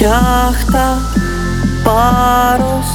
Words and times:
Яхта, 0.00 0.96
парус. 1.84 2.86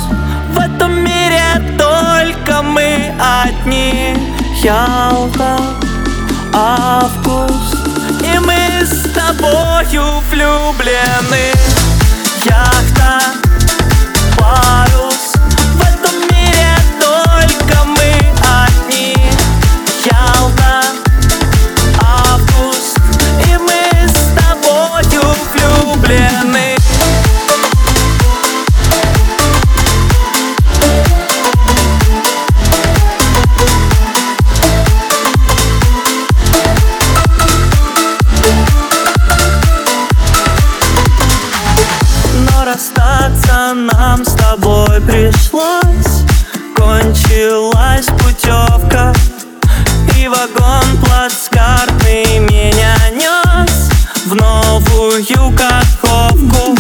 В 0.54 0.60
этом 0.60 1.04
мире 1.04 1.78
только 1.78 2.64
мы 2.64 3.14
одни. 3.44 4.18
Ялта, 4.64 5.60
август. 6.52 7.78
И 8.24 8.40
мы 8.40 8.84
с 8.84 9.04
тобою 9.14 10.20
влюблены 10.32 11.75
расстаться 42.66 43.74
нам 43.74 44.26
с 44.26 44.34
тобой 44.34 45.00
пришлось. 45.02 46.24
Кончилась 46.76 48.08
путевка 48.20 49.14
И 50.18 50.28
вагон 50.28 50.98
плацкартный 51.04 52.40
меня 52.40 52.96
нес 53.12 53.90
В 54.26 54.36
новую 54.36 55.56
каховку 55.56 56.76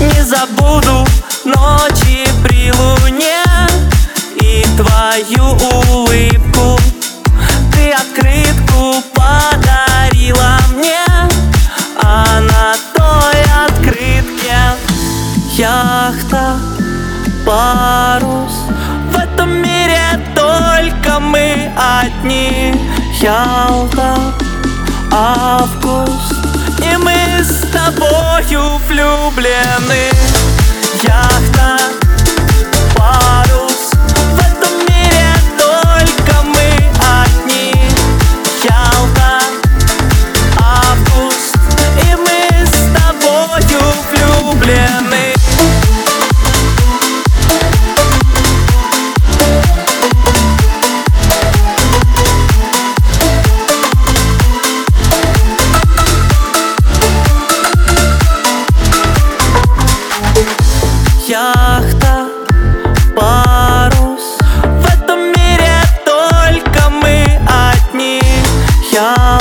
Не 0.00 0.22
забуду 0.24 1.06
ночи 1.44 2.26
при 2.42 2.72
луне 2.72 3.44
И 4.40 4.66
твою 4.76 5.54
улыбку 5.70 6.43
Яхта, 15.64 16.58
парус. 17.46 18.52
В 19.10 19.16
этом 19.16 19.50
мире 19.62 20.20
только 20.36 21.18
мы 21.18 21.72
одни. 22.02 22.74
Ялта, 23.18 24.14
август. 25.10 26.34
И 26.82 26.94
мы 26.98 27.16
с 27.42 27.66
тобою 27.72 28.78
влюблены 28.86 30.10
яхта, 61.34 62.28
парус. 63.16 64.38
В 64.62 64.84
этом 64.86 65.20
мире 65.34 65.74
только 66.04 66.88
мы 67.02 67.24
одни. 67.66 68.22
Я 68.92 69.38